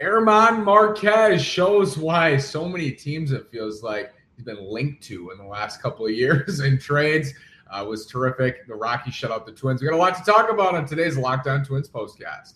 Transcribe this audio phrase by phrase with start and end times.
[0.00, 5.38] German Marquez shows why so many teams it feels like he's been linked to in
[5.38, 7.32] the last couple of years in trades.
[7.70, 8.66] Uh, was terrific.
[8.66, 9.80] The Rockies shut out the Twins.
[9.80, 12.54] We got a lot to talk about on today's Locked On Twins postcast.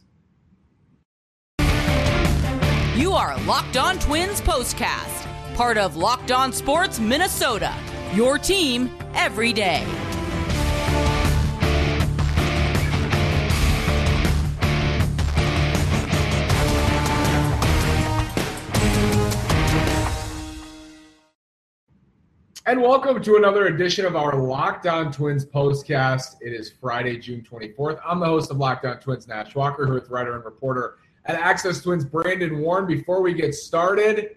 [2.97, 7.75] You are Locked On Twins postcast, part of Locked On Sports Minnesota.
[8.13, 9.87] Your team every day.
[22.69, 26.37] And welcome to another edition of our Locked On Twins postcast.
[26.43, 27.99] It is Friday, June 24th.
[28.07, 31.37] I'm the host of Locked On Twins, Nash Walker, here with writer and reporter at
[31.37, 32.87] Access Twins, Brandon Warne.
[32.87, 34.37] Before we get started,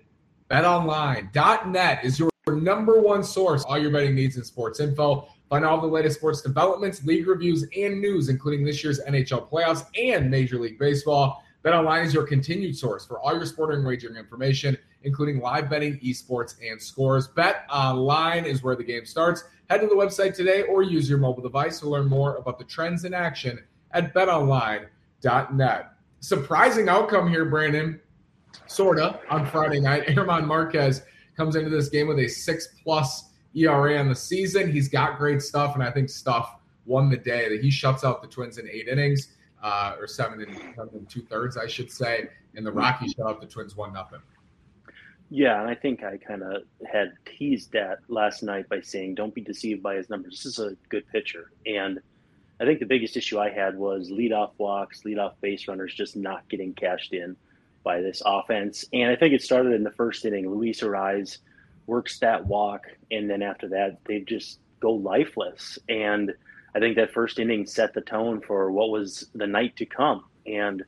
[0.49, 5.27] betonline.net is your number one source, all your betting needs and sports info.
[5.49, 9.87] Find all the latest sports developments, league reviews, and news, including this year's NHL playoffs
[10.01, 11.43] and Major League Baseball.
[11.65, 16.55] BetOnline is your continued source for all your sporting wagering information including live betting, esports,
[16.61, 17.27] and scores.
[17.27, 19.43] Bet online is where the game starts.
[19.69, 22.65] Head to the website today or use your mobile device to learn more about the
[22.65, 23.59] trends in action
[23.91, 25.93] at betonline.net.
[26.19, 27.99] Surprising outcome here, Brandon.
[28.67, 30.07] Sorta on Friday night.
[30.15, 31.03] German Marquez
[31.35, 34.71] comes into this game with a six plus ERA on the season.
[34.71, 37.49] He's got great stuff, and I think stuff won the day.
[37.49, 39.29] That he shuts out the Twins in eight innings,
[39.63, 43.27] uh, or seven and, seven and two thirds, I should say, and the Rockies shut
[43.27, 44.19] out the Twins one nothing.
[45.33, 49.33] Yeah, and I think I kind of had teased that last night by saying, don't
[49.33, 50.43] be deceived by his numbers.
[50.43, 51.51] This is a good pitcher.
[51.65, 52.01] And
[52.59, 56.49] I think the biggest issue I had was leadoff walks, leadoff base runners just not
[56.49, 57.37] getting cashed in
[57.81, 58.83] by this offense.
[58.91, 60.49] And I think it started in the first inning.
[60.49, 61.37] Luis Arraez
[61.87, 65.79] works that walk, and then after that, they just go lifeless.
[65.87, 66.33] And
[66.75, 70.25] I think that first inning set the tone for what was the night to come.
[70.45, 70.83] And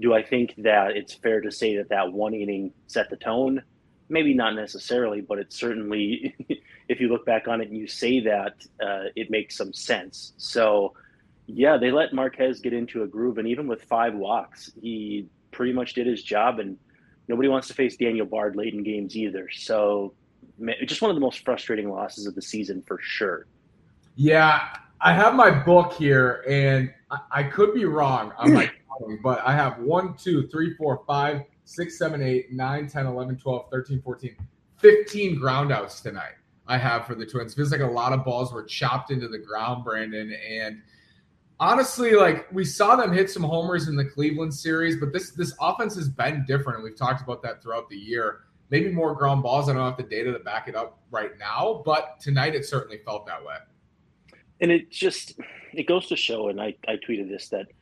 [0.00, 3.62] do I think that it's fair to say that that one inning set the tone?
[4.12, 6.34] Maybe not necessarily, but it certainly,
[6.88, 10.34] if you look back on it and you say that, uh, it makes some sense.
[10.36, 10.92] So,
[11.46, 15.72] yeah, they let Marquez get into a groove, and even with five walks, he pretty
[15.72, 16.60] much did his job.
[16.60, 16.76] And
[17.26, 19.48] nobody wants to face Daniel Bard late in games either.
[19.50, 20.12] So,
[20.84, 23.46] just one of the most frustrating losses of the season for sure.
[24.14, 26.92] Yeah, I have my book here, and
[27.30, 28.70] I, could be wrong on my
[29.22, 33.70] but I have one, two, three, four, five, 6, 7, 8, 9, 10, 11, 12,
[33.70, 34.36] 13, 14,
[34.78, 36.34] 15 groundouts tonight
[36.66, 37.54] I have for the Twins.
[37.54, 40.32] Feels like a lot of balls were chopped into the ground, Brandon.
[40.32, 40.82] And
[41.60, 45.54] honestly, like we saw them hit some homers in the Cleveland series, but this this
[45.60, 46.78] offense has been different.
[46.78, 48.40] And we've talked about that throughout the year.
[48.70, 49.68] Maybe more ground balls.
[49.68, 52.98] I don't have the data to back it up right now, but tonight it certainly
[53.04, 53.56] felt that way.
[54.60, 55.34] And it just
[55.74, 57.66] it goes to show, and I, I tweeted this that–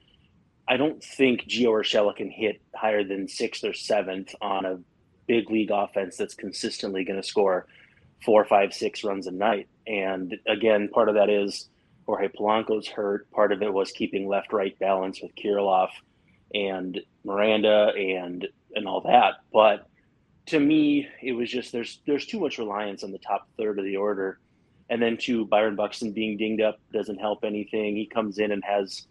[0.70, 4.78] I don't think Gio Urshela can hit higher than sixth or seventh on a
[5.26, 7.66] big league offense that's consistently going to score
[8.24, 9.68] four, five, six runs a night.
[9.88, 11.68] And again, part of that is
[12.06, 13.28] Jorge Polanco's hurt.
[13.32, 15.90] Part of it was keeping left-right balance with Kirilloff
[16.54, 19.34] and Miranda and and all that.
[19.52, 19.88] But
[20.46, 23.84] to me, it was just there's there's too much reliance on the top third of
[23.84, 24.38] the order,
[24.88, 27.96] and then to Byron Buxton being dinged up doesn't help anything.
[27.96, 29.08] He comes in and has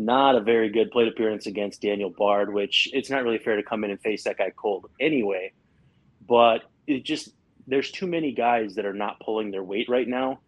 [0.00, 3.62] not a very good plate appearance against Daniel Bard, which it's not really fair to
[3.62, 5.52] come in and face that guy cold anyway.
[6.26, 7.30] But it just
[7.66, 10.40] there's too many guys that are not pulling their weight right now.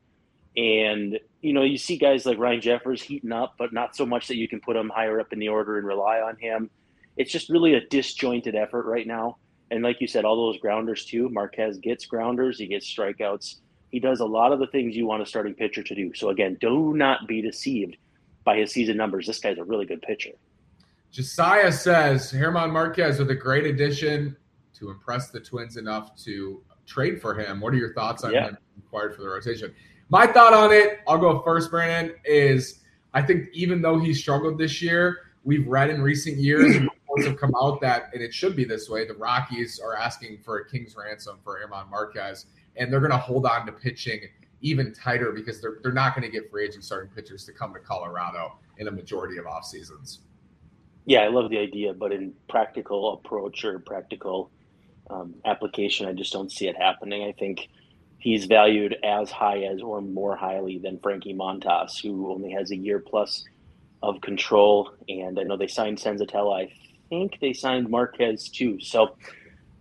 [0.56, 4.28] And you know, you see guys like Ryan Jeffers heating up, but not so much
[4.28, 6.70] that you can put him higher up in the order and rely on him.
[7.16, 9.36] It's just really a disjointed effort right now.
[9.70, 11.28] And like you said, all those grounders too.
[11.28, 13.56] Marquez gets grounders, he gets strikeouts.
[13.90, 16.14] He does a lot of the things you want a starting pitcher to do.
[16.14, 17.98] So again, do not be deceived
[18.44, 20.30] by his season numbers, this guy's a really good pitcher.
[21.10, 24.36] Josiah says German Marquez with a great addition
[24.74, 27.60] to impress the Twins enough to trade for him.
[27.60, 28.48] What are your thoughts on yeah.
[28.48, 29.74] him required for the rotation?
[30.08, 32.80] My thought on it, I'll go first, Brandon, is
[33.14, 37.38] I think even though he struggled this year, we've read in recent years reports have
[37.38, 40.68] come out that, and it should be this way, the Rockies are asking for a
[40.68, 42.46] king's ransom for German Marquez,
[42.76, 44.20] and they're going to hold on to pitching–
[44.62, 47.74] even tighter because they're they're not going to get free agent starting pitchers to come
[47.74, 50.20] to Colorado in a majority of off seasons.
[51.04, 54.50] Yeah, I love the idea, but in practical approach or practical
[55.10, 57.24] um, application, I just don't see it happening.
[57.24, 57.68] I think
[58.18, 62.76] he's valued as high as or more highly than Frankie Montas, who only has a
[62.76, 63.44] year plus
[64.00, 64.92] of control.
[65.08, 66.66] And I know they signed Senzatela.
[66.66, 66.72] I
[67.08, 68.80] think they signed Marquez too.
[68.80, 69.16] So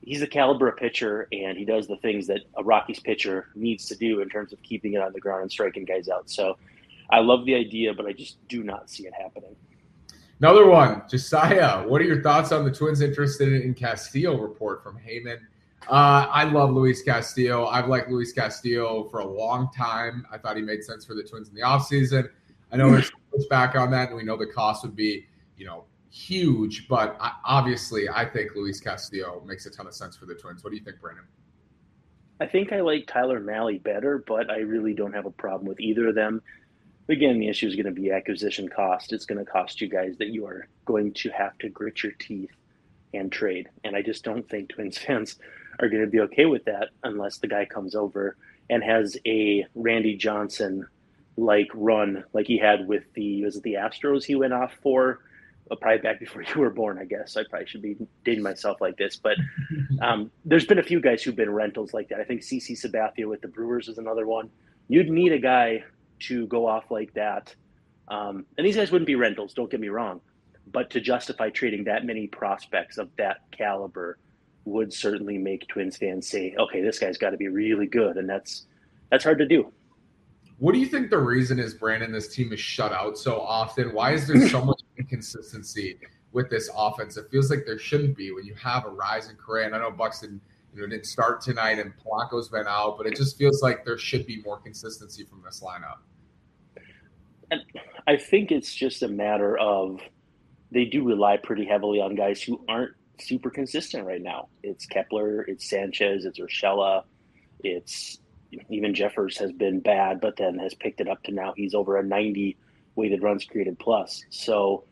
[0.02, 3.86] he's a caliber of pitcher, and he does the things that a Rockies pitcher needs
[3.88, 6.30] to do in terms of keeping it on the ground and striking guys out.
[6.30, 6.58] So
[7.10, 9.56] I love the idea, but I just do not see it happening.
[10.40, 11.88] Another one, Josiah.
[11.88, 15.38] What are your thoughts on the Twins interested in Castillo report from Heyman?
[15.88, 17.68] Uh, I love Luis Castillo.
[17.68, 20.26] I've liked Luis Castillo for a long time.
[20.32, 22.30] I thought he made sense for the Twins in the offseason.
[22.72, 23.12] I know there's
[23.50, 25.26] back on that, and we know the cost would be,
[25.58, 26.88] you know, huge.
[26.88, 30.64] But obviously, I think Luis Castillo makes a ton of sense for the Twins.
[30.64, 31.26] What do you think, Brandon?
[32.40, 35.80] I think I like Tyler Mahle better, but I really don't have a problem with
[35.80, 36.42] either of them.
[37.08, 39.14] Again, the issue is going to be acquisition cost.
[39.14, 42.14] It's going to cost you guys that you are going to have to grit your
[42.14, 42.52] teeth
[43.14, 43.70] and trade.
[43.84, 45.38] And I just don't think Twins fans
[45.80, 48.38] are going to be okay with that unless the guy comes over
[48.70, 50.88] and has a Randy Johnson
[51.38, 55.22] like run like he had with the was it the Astros he went off for
[55.76, 58.98] probably back before you were born I guess I probably should be dating myself like
[58.98, 59.38] this but
[60.02, 63.28] um, there's been a few guys who've been rentals like that I think CC Sabathia
[63.28, 64.50] with the Brewers is another one
[64.88, 65.84] you'd need a guy
[66.22, 67.54] to go off like that
[68.08, 70.22] um, and these guys wouldn't be rentals don't get me wrong
[70.72, 74.18] but to justify trading that many prospects of that caliber
[74.66, 78.30] would certainly make Twins fans say, okay, this guy's got to be really good, and
[78.30, 78.66] that's
[79.10, 79.72] that's hard to do.
[80.60, 82.12] What do you think the reason is, Brandon?
[82.12, 83.94] This team is shut out so often.
[83.94, 86.00] Why is there so much inconsistency
[86.32, 87.18] with this offense?
[87.18, 89.68] It feels like there shouldn't be when you have Arraez in Correa.
[89.68, 90.42] And I know Buxton
[90.74, 93.98] you know, didn't start tonight, and Polanco's been out, but it just feels like there
[93.98, 95.98] should be more consistency from this lineup.
[97.50, 97.62] And
[98.08, 100.00] I think it's just a matter of
[100.72, 104.48] they do rely pretty heavily on guys who aren't super consistent right now.
[104.64, 107.04] It's Kepler, it's Sanchez, it's Urshela,
[107.60, 108.20] it's
[108.70, 111.98] even Jeffers has been bad, but then has picked it up to now he's over
[111.98, 112.58] a 90
[112.96, 114.24] weighted runs created plus.
[114.30, 114.86] So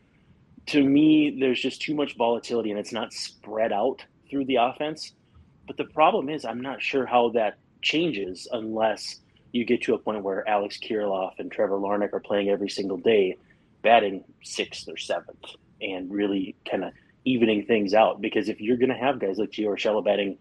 [0.66, 5.12] to me, there's just too much volatility and it's not spread out through the offense.
[5.66, 9.20] But the problem is, I'm not sure how that changes unless
[9.52, 12.96] you get to a point where Alex Kirilloff and Trevor Larnach are playing every single
[12.96, 13.36] day,
[13.82, 15.44] batting sixth or seventh,
[15.80, 16.92] and really kind of
[17.24, 18.20] evening things out.
[18.20, 20.38] Because if you're going to have guys like Gio Urshela batting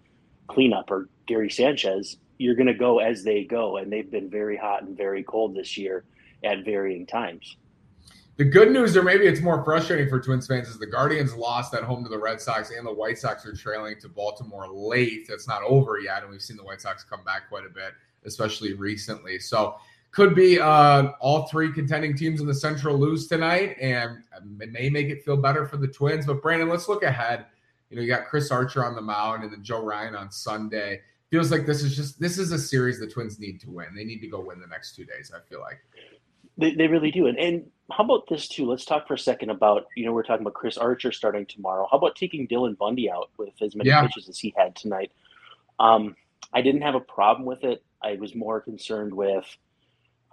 [0.47, 3.77] cleanup or Gary Sanchez, you're going to go as they go.
[3.77, 6.05] And they've been very hot and very cold this year
[6.43, 7.57] at varying times.
[8.39, 11.73] The good news, or maybe it's more frustrating for Twins fans, is the Guardians lost
[11.73, 15.27] at home to the Red Sox, and the White Sox are trailing to Baltimore late.
[15.27, 17.91] That's not over yet, and we've seen the White Sox come back quite a bit,
[18.23, 19.39] especially recently.
[19.39, 19.75] So
[20.11, 24.23] could be uh, all three contending teams in the Central lose tonight, and
[24.61, 26.25] it may make it feel better for the Twins.
[26.25, 27.45] But Brandon, let's look ahead.
[27.89, 31.01] You know, you got Chris Archer on the mound, and then Joe Ryan on Sunday.
[31.29, 33.87] Feels like this is just this is a series the Twins need to win.
[33.93, 35.31] They need to go win the next two days.
[35.35, 35.79] I feel like
[36.57, 37.27] they, they really do.
[37.27, 38.65] And and how about this too?
[38.65, 41.87] Let's talk for a second about you know we're talking about Chris Archer starting tomorrow.
[41.89, 44.01] How about taking Dylan Bundy out with as many yeah.
[44.01, 45.11] pitches as he had tonight?
[45.79, 46.15] Um,
[46.53, 47.83] I didn't have a problem with it.
[48.01, 49.45] I was more concerned with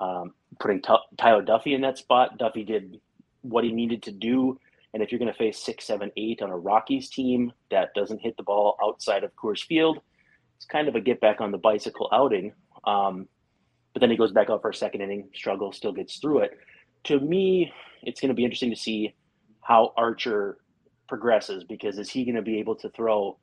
[0.01, 2.39] um, putting T- Tyler Duffey in that spot.
[2.39, 3.01] Duffey did
[3.43, 4.59] what he needed to do.
[4.93, 8.21] And if you're going to face six, seven, eight on a Rockies team that doesn't
[8.21, 10.01] hit the ball outside of Coors Field,
[10.57, 12.53] it's kind of a get back on the bicycle outing.
[12.85, 13.29] Um,
[13.97, 16.59] but then he goes back up for a second inning, struggle, still gets through it.
[17.05, 17.73] To me,
[18.03, 19.15] it's going to be interesting to see
[19.63, 20.59] how Archer
[21.09, 23.39] progresses because is he going to be able to throw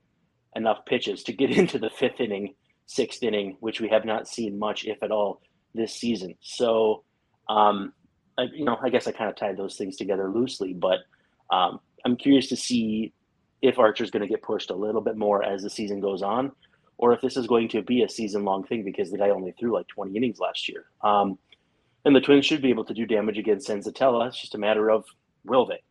[0.56, 2.54] enough pitches to get into the fifth inning,
[2.86, 5.42] sixth inning, which we have not seen much, if at all,
[5.74, 6.36] this season.
[6.42, 7.04] So,
[7.50, 7.92] um,
[8.38, 11.00] I, you know, I guess I kind of tied those things together loosely, but
[11.50, 13.12] um, I'm curious to see
[13.63, 16.51] if Archer's going to get pushed a little bit more as the season goes on,
[17.03, 19.51] or if this is going to be a season long thing because the guy only
[19.60, 20.86] threw like 20 innings last year.
[21.01, 21.38] Um,
[22.05, 24.29] and the Twins should be able to do damage against Senzatela.
[24.29, 25.03] It's just a matter of
[25.43, 25.81] will they?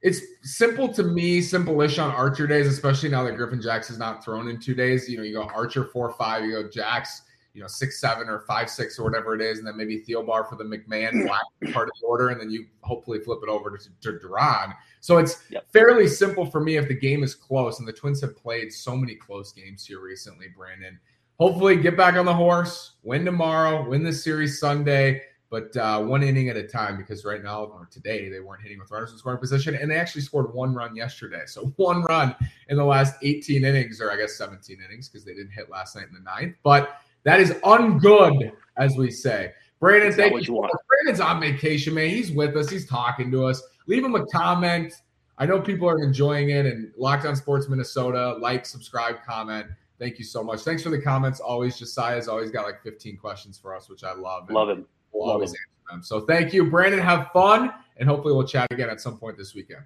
[0.00, 4.24] It's simple to me, simple-ish on Archer days, especially now that Griffin Jax is not
[4.24, 5.06] thrown in two days.
[5.06, 7.20] You know, you go Archer four five, you go Jax
[7.52, 10.48] you know six seven or five six or whatever it is, and then maybe Thielbar
[10.48, 11.42] for the McMahon black
[11.72, 14.74] part of the order, and then you hopefully flip it over to, to Duran.
[15.00, 15.66] So it's yep.
[15.72, 18.96] fairly simple for me if the game is close, and the Twins have played so
[18.96, 20.46] many close games here recently.
[20.56, 20.98] Brandon,
[21.38, 25.22] hopefully get back on the horse, win tomorrow, win the series Sunday.
[25.50, 28.78] But uh, one inning at a time, because right now or today they weren't hitting
[28.78, 31.42] with runners in scoring position, and they actually scored one run yesterday.
[31.46, 32.36] So one run
[32.68, 35.96] in the last 18 innings, or I guess 17 innings, because they didn't hit last
[35.96, 36.54] night in the ninth.
[36.62, 39.52] But that is ungood, as we say.
[39.80, 40.54] Brandon, thank you.
[40.54, 42.10] you Brandon's on vacation, man.
[42.10, 42.68] He's with us.
[42.68, 43.62] He's talking to us.
[43.86, 44.92] Leave him a comment.
[45.38, 46.66] I know people are enjoying it.
[46.66, 49.66] And Locked On Sports Minnesota, like, subscribe, comment.
[49.98, 50.60] Thank you so much.
[50.60, 51.40] Thanks for the comments.
[51.40, 54.50] Always, Josiah's always got like 15 questions for us, which I love.
[54.50, 54.86] Love him.
[55.12, 55.56] We'll love always him.
[55.90, 56.02] answer them.
[56.02, 57.00] So thank you, Brandon.
[57.00, 59.84] Have fun, and hopefully we'll chat again at some point this weekend.